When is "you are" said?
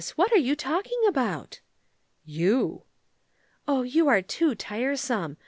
3.83-4.23